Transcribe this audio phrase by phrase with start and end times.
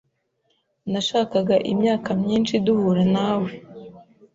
[0.91, 3.51] Nashakaga imyaka myinshi duhura nawe.